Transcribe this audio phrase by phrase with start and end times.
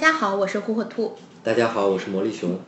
[0.00, 1.12] 家好，我是火火兔。
[1.44, 2.58] 大家好，我是魔力熊。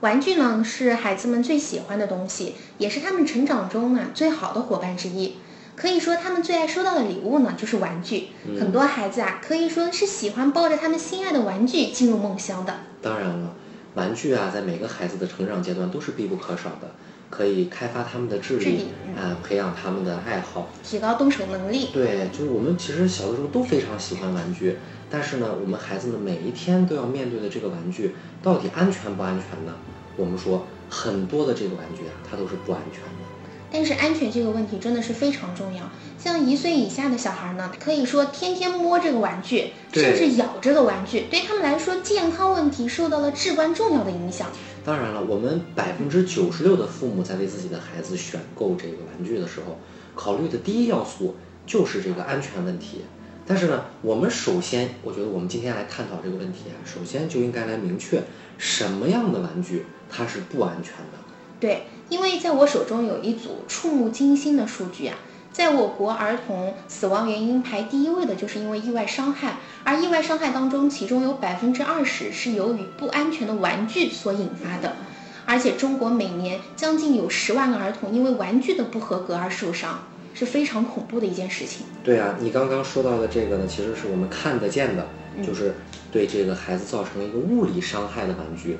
[0.00, 5.36] 玩具呢是孩子们最喜欢的东西，也是他们成长中啊最好的伙伴之一。
[5.76, 8.30] 可以说，他们最爱收到的礼物呢就是玩具。
[8.58, 12.74] 很多孩子啊，可以说是喜欢抱着他们心爱的玩具进入梦乡的。
[13.00, 13.54] 当然了，
[13.94, 16.90] 玩具啊，在每个孩子的成长阶段都是必不可少的，
[17.32, 21.88] 可以开发他们的智力啊，培养他们的爱好，提高动手能力。
[21.90, 24.76] 对，就是我们其实小的时候都非常喜欢玩具，
[25.10, 29.72] 但是呢，我们孩子们每一天都要面对的这个玩具到底安全不安全呢？
[30.18, 33.08] 我们说很多的这个玩具啊，它都是不安全的。
[33.74, 35.88] 但是安全这个问题真的是非常重要。
[36.18, 44.48] 像一岁以下的小孩呢，可以说天天摸这个玩具，甚至咬这个玩具，对他们来说健康问题受到了至关重要的影响。
[44.84, 49.78] 当然了，我们百分之九十六的父母在为自己的孩子选购这个玩具的时候，
[50.14, 53.02] 考虑的第一要素就是这个安全问题。
[53.46, 58.22] 但是呢，我们首先，我觉得我们今天来探讨这个问题啊，首先就应该来明确
[58.58, 61.18] 什么样的玩具它是不安全的。
[61.60, 61.84] 对。
[62.08, 65.16] 因为在我手中有一组触目惊心的数据啊，
[65.52, 74.96] 在我国儿童死亡原因排第一位的就是因为意外伤害，而意外伤害当中，其中有百分之二十是由于不安全的玩具所引发的，
[75.44, 81.84] 而且中国每年将近有十万个儿童因为玩具的不合格而受伤，是非常恐怖的一件事情。
[82.02, 85.06] 对啊，你刚刚说到的这个呢，其实是我们看得见的，
[85.46, 85.74] 就是
[86.10, 88.78] 对这个孩子造成一个物理伤害的玩具。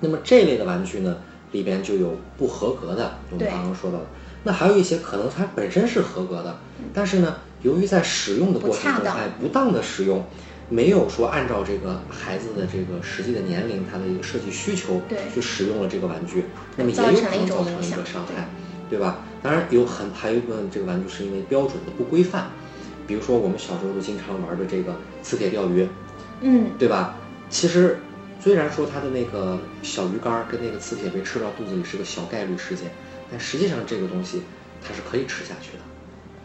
[0.00, 1.16] 那么这类的玩具呢？
[1.52, 4.04] 里边就有不合格的，我们刚刚说到的。
[4.44, 6.58] 那还有一些可能它本身是合格的，
[6.92, 10.24] 但是呢，由于在使用的过程中，哎，不当的使用，
[10.68, 15.02] 没有说按照这个孩子的这个实际的年龄，他的一个设计需求，
[15.34, 16.44] 去使用了这个玩具，
[16.76, 18.48] 那么也有可能造成一个伤害，
[18.88, 19.18] 对吧？
[19.42, 22.48] 当然有很还有一部分这个玩具是因为标准的不规范，
[23.06, 25.88] 比如说我们小时候都经常玩的这个磁铁钓鱼，
[26.42, 27.16] 嗯，对吧？
[27.48, 27.98] 其实。
[28.40, 32.90] 虽然说它的那个小鱼干跟那个磁铁被吃到肚子里是个小概率事件，
[33.34, 34.42] 但实际上这个东西
[34.80, 35.82] 它是可以吃下去的，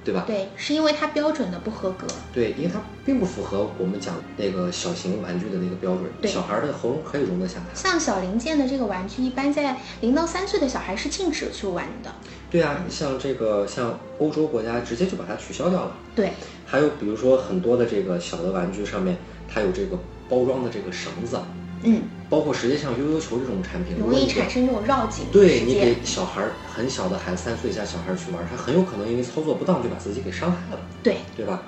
[0.03, 0.23] 对吧？
[0.25, 2.07] 对，是因为它标准的不合格。
[2.33, 7.79] 对，因为它并不符合我们讲那个小型玩具的那个标准，小孩的喉咙可以容得下它。
[7.79, 12.11] 像小零件的这个玩具，一般在零到三岁的小孩是禁止去玩的。
[12.49, 15.95] 对啊，像这个像欧洲国家直接就把它取消掉了。
[16.15, 16.33] 对，
[16.65, 19.15] 还有比如说很多的这个小的玩具上面，
[19.47, 19.95] 它有这个
[20.27, 21.39] 包装的这个绳子。
[21.83, 25.25] 嗯，包括实际上悠悠球这种产品，容易产生这种绕颈。
[25.31, 30.81] 对你给小孩很小的孩子，三岁以下小孩去玩，他很有可能因为操作不当就把自己给伤害了。
[31.01, 31.61] 对，对吧？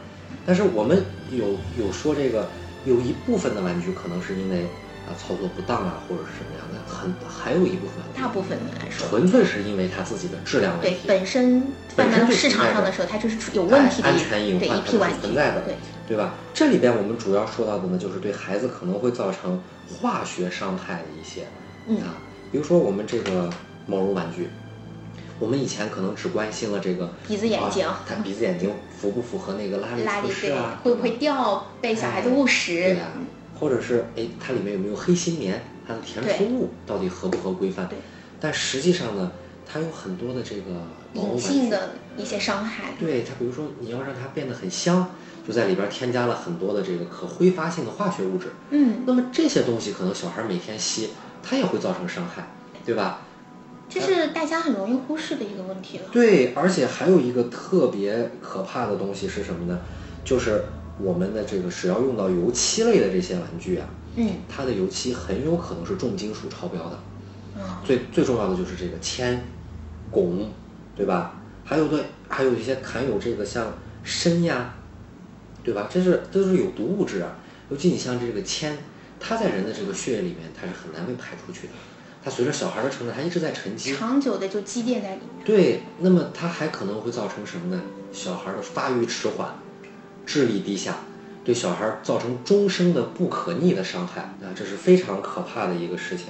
[0.45, 1.45] 但是我们有
[1.77, 2.49] 有说这个，
[2.83, 4.63] 有一部分的玩具可能是因为
[5.07, 11.07] 啊操作不当啊，或者是什么样的，很还有一部分，大部分的来说，纯粹是因为它自己的质量问题。
[11.07, 11.63] 对，本身
[11.95, 15.75] 放到市场上的时候，它就是有问题的安全隐患存在的，对
[16.07, 16.33] 对吧？
[16.53, 19.61] 这里边我们主要说到的呢，就是对孩子可能会造成。
[19.99, 21.43] 化学伤害的一些，
[22.01, 22.15] 啊，
[22.51, 23.49] 比如说我们这个
[23.87, 24.49] 毛绒玩具，
[25.39, 30.79] 我们以前可能只关心了这个鼻子眼睛，它鼻子眼睛符不符合那个拉力测试啊？
[30.83, 31.65] 会不会掉？
[31.81, 32.75] 被小孩子误食？
[32.75, 33.07] 对呀，
[33.59, 35.61] 或者是哎，它里面有没有黑心棉？
[35.87, 37.87] 它的填充物到底合不合规范？
[37.87, 37.97] 对。
[38.39, 39.31] 但实际上呢，
[39.65, 40.81] 它有很多的这个
[41.13, 42.93] 隐性的一些伤害。
[42.99, 45.09] 对它，比如说你要让它变得很香。
[45.45, 51.09] 就在里边添加了很多的这个可挥发性的化学物质，嗯，那么这些东西可能小孩每天吸，
[51.41, 52.47] 它也会造成伤害，
[52.85, 53.21] 对吧？
[53.89, 56.03] 这是大家很容易忽视的一个问题了。
[56.11, 59.79] 对，而且还有一个特别可怕的东西是什么呢？
[60.23, 60.65] 就是
[60.99, 66.99] 我们的这个只要用到油漆类的这些玩具啊，嗯，它的油漆很有可能是重金属超标的，
[67.83, 69.43] 最最重要的就是这个铅、
[70.13, 70.45] 汞，
[70.95, 71.33] 对吧？
[71.63, 74.75] 还有对，还有一些含有这个像砷呀。
[75.63, 75.87] 对吧？
[75.87, 77.37] 这是都是有毒物质啊，
[77.69, 78.75] 尤其你像这个铅，
[79.19, 81.73] 它在人的这个血液里面，它是很难被排出去的。
[82.23, 85.45] 它随着小孩的成长，它一直在沉积，长久的就积淀在里面。
[85.45, 87.79] 对，那么它还可能会造成什么呢？
[88.11, 89.53] 小孩的发育迟缓，
[90.25, 90.95] 智力低下，
[91.45, 96.29] 对小孩造成终生的不可逆的伤害啊，这是非常可怕的一个事情。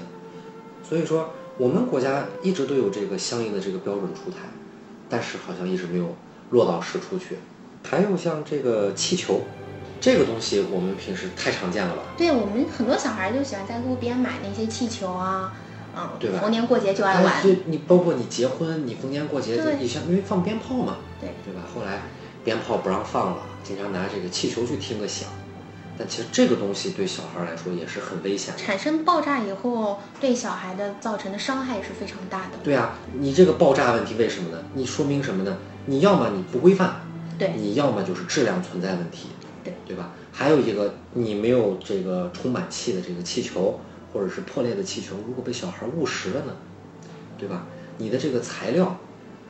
[0.83, 1.31] 所以说，
[1.61, 4.37] 我们国家一直都有这个相应的这个标准出台，
[5.07, 6.15] 但是好像一直没有
[6.49, 7.37] 落到实处去。
[7.87, 9.41] 还有像这个气球，
[9.99, 12.01] 这个东西我们平时太常见了吧？
[12.17, 15.53] 对我们很多小孩就喜欢在路边买那些气球啊，
[15.95, 16.39] 嗯，对吧？
[16.39, 17.43] 逢年过节就爱玩。
[17.43, 21.61] 对，你包括你结婚，你逢年过节，你像因为放鞭炮嘛，对对吧？
[21.75, 22.01] 后来
[22.43, 25.29] 鞭炮不让放了，经常拿这个气球去听个响。
[25.97, 32.57] 但其实这个东西对小孩来说也是很危险，产生爆炸以后对小孩的造成的伤害也是非常大的。
[32.63, 34.63] 对啊，你这个爆炸问题为什么呢？
[34.73, 35.57] 你说明什么呢？
[35.85, 37.01] 你要么你不规范。
[37.37, 39.29] 对，你要么就是质量存在问题，
[39.63, 40.11] 对对吧？
[40.31, 43.79] 还有一个，你没有这个充满气的这个气球，
[44.13, 46.53] 或者是破裂的气球，如果被小孩误食了呢，
[47.39, 47.65] 对吧？
[47.97, 48.85] 你的这个材料，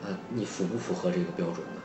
[0.02, 1.82] 啊，你符不符合这个标准呢？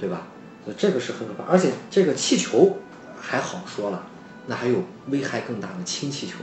[0.00, 0.26] 对吧？
[0.64, 1.44] 所以这个是很可怕。
[1.44, 2.76] 而且这个气球
[3.20, 4.02] 还好说了，
[4.46, 6.34] 那还有危害更大的氢气球。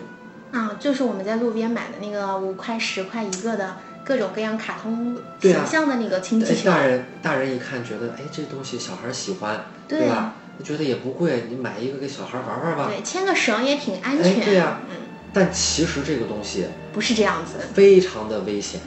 [0.51, 6.69] 啊，就是我们在路边买的那个五块十块一个的各种各样卡通形象的那个氢气球。
[6.69, 10.33] 大人大人一看觉得，哎，这东西小孩喜欢，对对吧？
[10.63, 12.88] 觉得也不贵，你买一个给小孩玩玩吧。
[12.88, 14.45] 对，牵个绳也挺安哎，全。
[14.45, 14.95] 对呀、嗯，
[15.33, 17.53] 但其实这个东西不是这样子。
[17.73, 18.80] 非常的危险，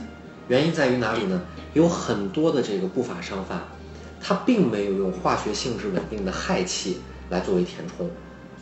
[0.49, 1.41] 原因在于哪里呢？
[1.75, 3.61] 有很多的这个不法商贩，
[4.21, 8.11] 他并没有用化学性质稳定的氦气来作为填充，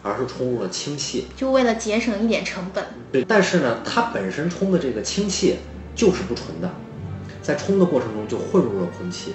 [0.03, 1.27] 而是充入了氢气。
[1.37, 2.85] 就为了节省一点成本。
[3.11, 5.57] 对，但是呢，它本身充的这个氢气
[5.95, 6.71] 就是不纯的，
[7.43, 9.35] 在充的过程中就混入了空气，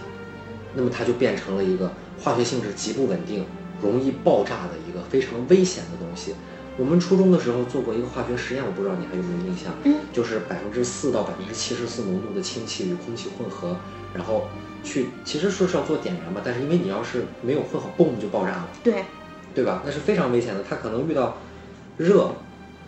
[0.73, 1.91] 那么它就变成了一个
[2.21, 3.45] 化学性质极不稳定、
[3.81, 6.33] 容易爆炸的一个非常危险的东西。
[6.75, 9.71] 我们初中的时候做过一个化学实验，我不知道你还有没有印象？
[9.83, 13.77] 嗯，就是百分之四到百分之七十四浓度的氢气与空气混合，
[14.11, 14.47] 然后
[14.83, 19.05] 去其实说是要做点燃嘛，但是因为你要是没有混好，嘣就爆炸了，对，
[19.53, 19.81] 对吧？
[19.85, 21.37] 那是非常危险的，它可能遇到
[21.97, 22.31] 热，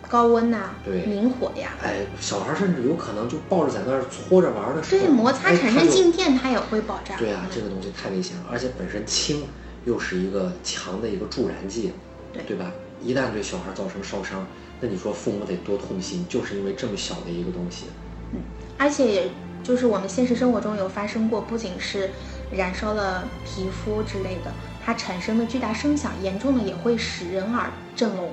[0.08, 5.88] 高温呐、对明火呀，哎，小孩甚至有可能就抱着在那儿搓着玩的时候，对，摩擦哎产生。
[5.88, 7.16] 静电，它也会爆炸。
[7.16, 9.44] 对啊，嗯这个东西太危险了，而且本身氢
[9.84, 11.92] 又是一个强的一个助燃剂，
[12.32, 12.72] 对对吧？
[13.02, 14.46] 一旦对小孩造成烧伤，
[14.80, 17.86] 那你说父母得多痛心，就是因为这么小的一个东西。
[18.32, 18.40] 嗯
[18.78, 19.30] 而且也
[19.62, 22.10] 就是我们现实生活中有发生过，不仅是
[22.52, 24.52] 燃烧了皮肤之类的，
[24.86, 28.30] 它产生的巨大声响，严重的也会使人耳震聋。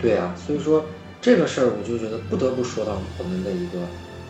[0.00, 0.86] 对啊，所以说
[1.20, 3.80] 这个事儿，我就觉得不得不说到我们的一个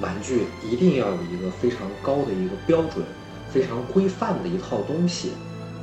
[0.01, 3.05] 玩具一定要有一个非常高的一个标准，
[3.53, 5.33] 非常规范的一套东西，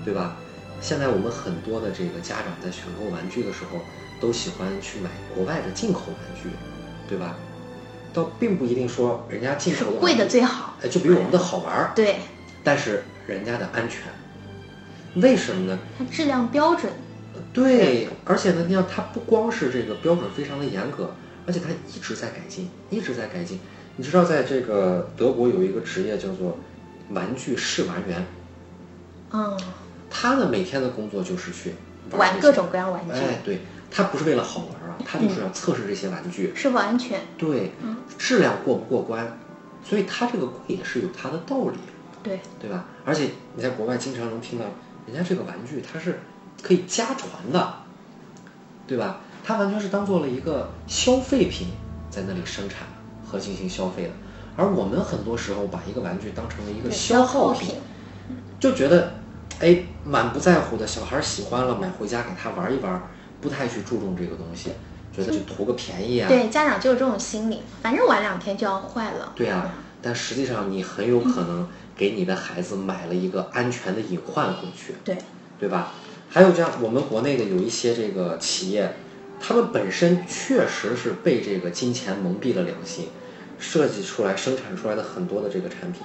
[0.03, 0.35] 对吧？
[0.81, 3.79] 现在我们很多的这个家长在选购玩具的时候，
[4.19, 6.49] 都喜欢去买国外的进口玩具，
[7.07, 7.35] 对吧？
[8.13, 10.75] 倒并不一定说人家进口的贵的最好。
[10.81, 12.15] 哎，就比我们的好玩儿，对，
[12.63, 14.01] 但是人家的安全，
[15.21, 15.79] 为什么呢？
[15.97, 16.91] 它质量标准。
[17.53, 21.13] 对，而且呢，你看它不光是这个标准非常的严格，
[21.45, 23.59] 而且它一直在改进，一直在改进。
[23.95, 26.57] 你知道，在这个德国有一个职业叫做
[27.11, 28.25] 玩具试玩员，
[29.31, 29.59] 嗯，
[30.09, 31.73] 他呢每天的工作就是去
[32.11, 33.59] 玩各种各样玩具，哎，对，
[33.89, 37.21] 他不是为了好玩啊，他就是要测试这些玩具，是否安全？
[37.37, 39.37] 对，嗯质量过不过关，
[39.83, 41.77] 所以他这个贵也是有它的道理，
[42.21, 42.85] 对，对吧？
[43.05, 44.65] 而且你在国外经常能听到，
[45.07, 46.19] 人家这个玩具它是
[46.61, 47.73] 可以家传的，
[48.85, 49.21] 对吧？
[49.43, 51.69] 它完全是当做了一个消费品
[52.09, 52.87] 在那里生产
[53.25, 54.09] 和进行消费的，
[54.57, 57.75] 而我们很多时候把一个玩具当成了一个消耗品。
[58.59, 59.13] 就觉得，
[59.59, 63.01] 哎，满不在乎的小孩喜欢了，买回家给他玩一玩，
[63.39, 64.71] 不太去注重这个东西，
[65.13, 66.27] 觉得就图个便宜啊。
[66.27, 69.31] 对，家长就是这种心理，反正玩两天就要坏了。
[69.35, 69.69] 对啊，
[70.01, 71.67] 但实际上你很有可能
[71.97, 75.17] 给你的孩子买了一个安全的隐患回去，对，
[75.59, 75.93] 对吧？
[76.29, 78.93] 还有这样，我们国内的有一些这个企业，
[79.39, 83.07] 他们本身确实是被这个金钱蒙蔽了良心，
[83.57, 86.03] 设计出来、生产出来的很多的这个产品，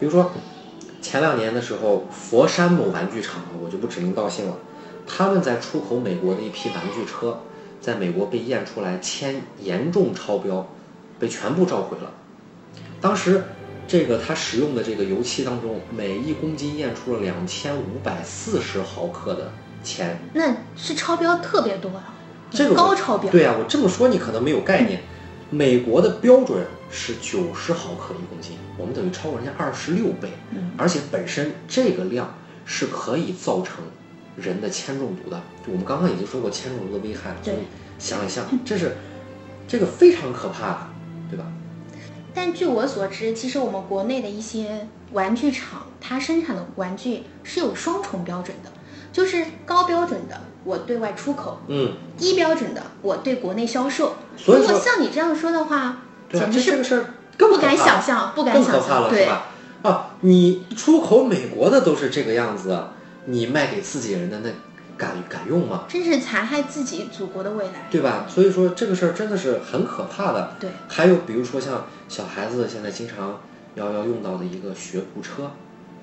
[0.00, 0.32] 比如说
[1.00, 4.56] 前两年的时候，佛山某玩具厂，我就不指名道姓了，
[5.06, 7.40] 他们在出口美国的一批玩具车，
[7.80, 10.66] 在美国被验出来铅严重超标，
[11.20, 12.12] 被全部召回了。
[13.00, 13.44] 当时
[13.88, 19.50] 这个它使用的这个油漆当中，每一公斤验出了两千五百四十毫克的
[19.82, 22.04] 铅，那是超标特别多了，
[22.50, 23.32] 这个高超标。
[23.32, 25.00] 对啊，我这么说你可能没有概念。
[25.50, 32.34] 美国的标准是九十毫克一公斤，我们等于超过人家二十六倍，嗯而且本身这个量
[32.66, 33.76] 是可以造成
[34.36, 35.40] 人的铅中毒的。
[35.66, 37.64] 就我们刚刚已经说过铅中毒的危害，所以对
[37.98, 38.94] 想一想，这是
[39.66, 40.78] 这个非常可怕的，
[41.30, 41.46] 对吧？
[42.40, 48.70] 但据我所知，其实我们国内的一些玩具厂，它生产的玩具是有双重标准的，
[49.12, 54.14] 就是高标准的我对外出口，嗯，低标准的我对国内销售。
[54.36, 56.02] 所以如果像你这样说的话，
[56.32, 59.02] 简直是这这个事儿不敢想象，不敢想象。
[59.02, 59.46] 了，是对，吧？
[59.82, 62.80] 啊，你出口美国的都是这个样子，
[63.24, 64.48] 你卖给自己人的那
[64.98, 65.84] 敢敢用吗？
[65.88, 67.88] 真是残害自己祖国的未来。
[67.90, 68.26] 对吧？
[68.28, 70.56] 所以说这个事儿真的是很可怕的。
[70.60, 73.40] 对，还有比如说像小孩子现在经常
[73.76, 75.50] 要要用到的一个学步车，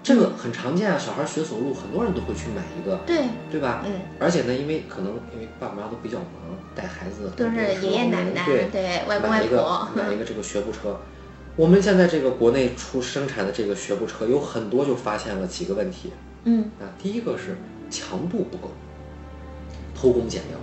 [0.01, 3.83] 这个很常见啊，小孩学走路，很多人都会去买一个，对，对吧？
[3.85, 9.89] 嗯，而且呢，因为可能因为爸爸妈妈都比较忙，带孩子都是爷爷奶奶，对，对，外公外婆。
[9.93, 10.97] 买一个 这个学步车。
[11.57, 16.11] 我们现在这个国内出生产的这个学步车有很多就发现了几个问题
[16.43, 17.57] 嗯，啊，第一个是
[17.89, 18.71] 强度不够，
[19.93, 20.59] 偷工减料。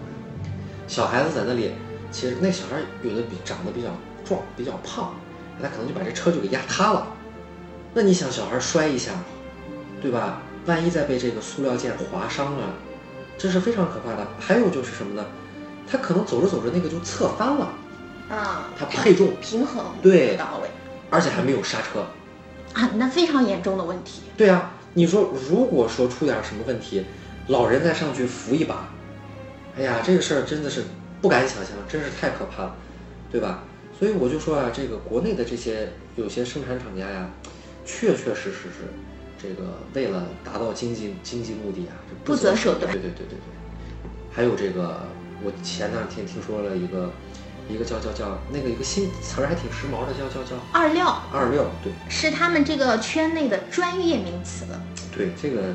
[0.86, 1.72] 小孩子在那里，
[2.10, 3.88] 其实那小孩有的比长得比较
[4.24, 5.14] 壮，比较胖，
[5.60, 7.06] 他可能就把这车就给压塌了。
[7.94, 9.12] 那你想，小孩摔一下，
[10.00, 10.42] 对吧？
[10.66, 12.74] 万一再被这个塑料件划伤了，
[13.36, 14.26] 这是非常可怕的。
[14.38, 15.24] 还有就是什么呢？
[15.90, 17.68] 他可能走着走着那个就侧翻了，
[18.30, 20.68] 啊，他配重平衡对不到位
[21.10, 22.06] 而且还没有刹车。
[22.74, 24.22] 啊，那非常严重的问题。
[24.36, 27.04] 对啊，你说如果说出点什么问题，
[27.48, 28.88] 老人再上去扶一把，
[29.76, 30.84] 哎呀，这个事儿真的是
[31.20, 32.76] 不敢想象，真是太可怕了，
[33.30, 33.64] 对吧？
[33.98, 37.30] 所以我就说啊，这个国内的这些有些生产厂家呀，
[37.84, 38.88] 确确实实是
[39.40, 43.38] 这个为了达到经济经济目的啊，这不择手段对对对对对。
[44.30, 45.00] 还有这个，
[45.42, 47.10] 我前两天听说了一个
[47.68, 51.92] 一个叫叫叫那个一个新词儿还挺时髦的，叫叫叫二料二料，对。
[52.08, 54.80] 是他们这个圈内的专业名词了。
[55.16, 55.74] 对，这个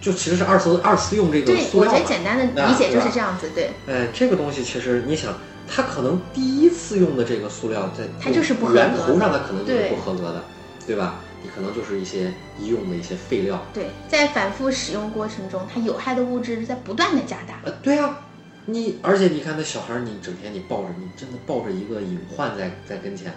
[0.00, 3.50] 就其实是二次二次用这个对，塑料嘛我觉得简单的理解就是这样子。
[3.54, 5.32] 对，哎，这个东西其实你想，
[5.68, 10.44] 它可能第一次用的这个塑料在它就是不合格的源头上，它可能就是不合格的，
[10.86, 11.20] 对吧？
[11.42, 13.62] 你可能就是一些医用的一些废料。
[13.74, 17.60] 对，在反复使用过程中，它有害的物质在不断的加大。
[17.64, 18.18] 呃，对啊，
[18.66, 23.32] 你而且你看那小孩儿，你整天你抱着，你真的抱着一个隐患在在跟前，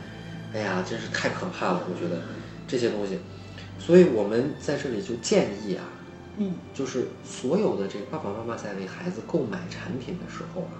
[0.53, 2.21] 哎呀，真是太可怕了，我觉得
[2.67, 3.19] 这些东西。
[3.77, 5.83] 所以我们在这里就建议啊，
[6.37, 10.79] 嗯，就是所有的这个爸爸妈妈在为孩子购买产品的时候啊，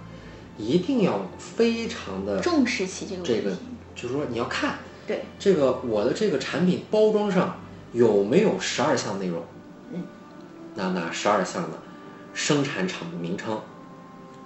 [0.56, 3.56] 一定要非常的重视起这个这个
[3.94, 7.60] 就是说你要看对，这个我的这个产品包装上
[7.92, 9.42] 有没有十二项内容？
[9.92, 10.02] 嗯，
[10.74, 11.78] 那哪十二项呢？
[12.34, 13.60] 生产厂的名称、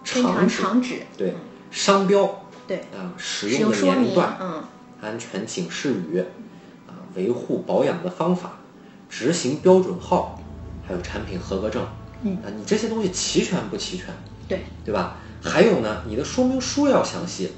[0.05, 1.35] 生产厂址厂址，对嗯，
[1.71, 4.65] 商标对，啊，使使用的年龄段、嗯，
[5.01, 6.19] 安全警示语
[6.87, 8.59] 啊，维护保养的方法、
[9.09, 10.41] 执行标准号，
[10.87, 11.87] 还有产品合格证。
[12.23, 14.07] 嗯啊，你这些东西齐全不齐全？
[14.49, 15.17] 对，对吧？
[15.43, 17.53] 还有呢，你的说明书要详细，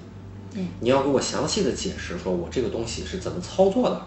[0.55, 4.07] 嗯，你要给我详细的解释，说我这个东西是怎么操作的，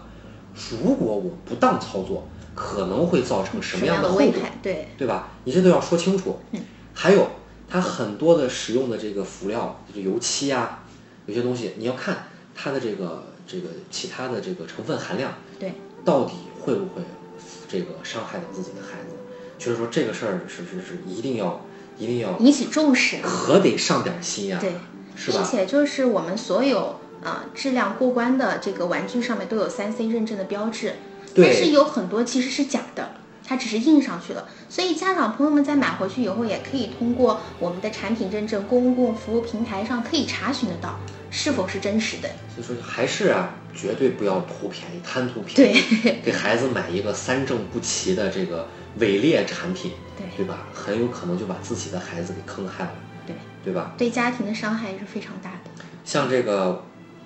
[0.82, 2.26] 如果我不当操作，
[2.56, 4.32] 可能会造成什么样的后果？
[4.60, 5.28] 对，对吧？
[5.44, 6.40] 你这都要说清楚。
[6.50, 6.60] 嗯，
[6.92, 7.28] 还有
[7.70, 10.84] 它很多的使用的这个辅料，就是油漆啊，
[11.26, 17.02] 有些东西你要看它的这个这个其他的这个成分含量，对，到底会不会
[17.68, 19.16] 这个伤害到自己的孩子？
[19.58, 21.64] 就是说这个事儿是是是一定要
[21.98, 23.18] 一定要引起重视。
[23.22, 24.72] 可得上点心呀、对，
[25.16, 25.38] 是吧？
[25.38, 30.94] 并且就是我们所有呃质量过关的这个玩具上面都有三 C 认证的标志，
[31.34, 33.10] 对但是有很多其实是假的，
[33.48, 34.46] 它只是印上去了。
[34.68, 41.00] 所以家长朋友们在买回去以后，也可以通过我们的产品认证公共服务平台上可以查询得到
[41.30, 42.28] 是否是真实的。
[42.54, 50.66] 所以说还是啊，绝对不要图便宜、贪图便宜，对给孩子买一个三证不齐的这个伪劣产品，对对吧？
[50.74, 52.94] 很有可能就把自己的孩子给坑害了，
[53.26, 53.94] 对，对吧？
[53.96, 55.70] 对家庭的伤害也是非常大的。
[56.04, 56.82] 像这个，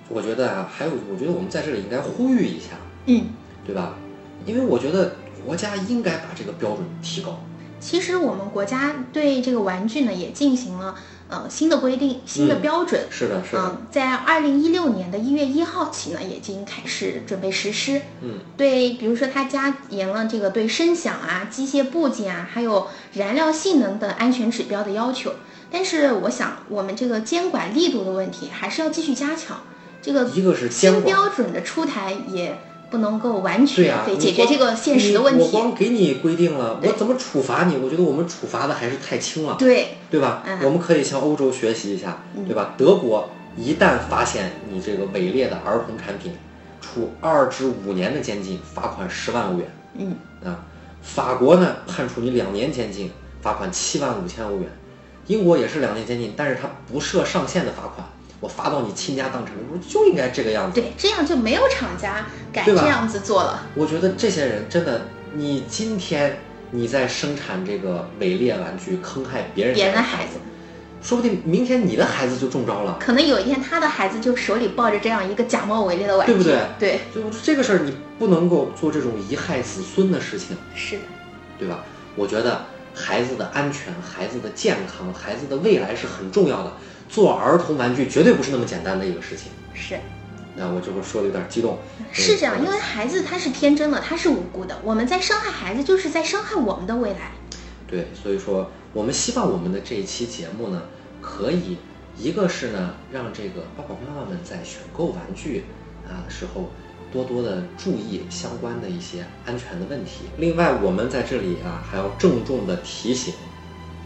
[0.09, 2.71] 我觉得啊，还有，我觉得我们在这里应该呼吁一下，
[3.07, 3.27] 嗯，
[3.65, 3.95] 对吧？
[4.45, 5.15] 因为我觉得
[5.45, 7.39] 国家应该把这个标准提高。
[7.79, 10.95] 其实我们国家对这个玩具呢也进行了
[11.27, 13.01] 呃新的规定、新的嗯标准。
[13.09, 18.01] 是的，是的，嗯，在二零一六年的一月一号起呢，已经开始准备实施。
[18.21, 25.33] 嗯，对，比如说它加严了这个对声响啊、机械部件啊，还有燃料性能等安全指标的要求。
[25.69, 29.57] 但是我想，我们这个监管力度的问题还是要继续加强。
[30.01, 32.57] 这个一个是新标准的出台也
[32.93, 35.51] 不能够完、全解决这个现实的问题我题。
[35.51, 37.75] 光给你规定了，我怎么处罚你？
[37.75, 39.55] 我觉得我们处罚的还是太轻了。
[39.57, 40.43] 对，对吧？
[40.45, 42.75] 嗯我们可以向欧洲学习一下，对吧？
[42.77, 46.33] 德国一旦发现你这个伪劣的儿童产品，
[46.81, 50.63] 处二至五年的监禁，罚款十万欧元嗯，啊。
[51.01, 53.09] 法国呢，判处你两年监禁，
[53.41, 54.69] 罚款七万五千欧元。
[55.25, 58.07] 英国也是两年监禁，但是它不设上限的罚款，
[58.43, 60.81] 我发到你倾家荡产，我说就应该这个样子。
[60.81, 63.65] 对，这样就没有厂家敢这样子做了。
[63.73, 66.37] 我觉得这些人真的，你今天
[66.69, 70.31] 你在生产这个伪劣玩具，坑害别人别人的孩孩子，
[71.01, 72.97] 说不定明天你的孩子就中招了。
[72.99, 81.03] 可能有一天他的孩子就手里抱着这样一个假冒伪劣的玩具，对不对对，所以我说这个事儿你不能够做这种贻害子孙的事情，是的，
[81.57, 81.79] 对吧？
[82.17, 86.73] 我觉得孩子的安全、孩子的健康、孩子的未来是很重要的。
[87.13, 89.51] 做儿童玩具绝对不是那么简单的一个事情。
[89.75, 89.99] 是
[90.55, 91.77] 那我这不是说的有点激动，
[92.11, 94.75] 是这样，因为为孩子他是天真的，他是无辜的。
[94.83, 97.31] 我们在伤害孩子，就是在伤害我们的未来。
[97.87, 100.81] 对，所以说我们希望我们的这一期节目呢，
[101.21, 101.77] 可以
[102.17, 105.65] 一个是呢，让这个爸爸妈妈们在选购玩具
[106.07, 106.71] 啊时候
[107.11, 110.25] 多多的注意相关的一些安全的问题。
[110.37, 113.33] 另外，我们在这里啊还要郑重的提醒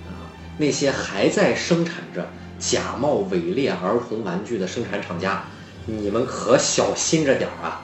[0.08, 2.26] 啊，那些还在生产着
[2.60, 5.44] 假冒伪劣儿童玩具的生产厂家，
[5.86, 7.82] 你们可小心着点儿啊！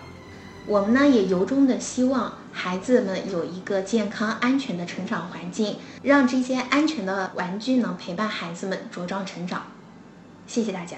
[0.66, 9.64] 我们呢也由衷的希望孩子们有一个健康安全的成长环境，让这些安全的玩具呢陪伴孩子们茁壮成长。
[10.48, 10.98] 谢谢大家。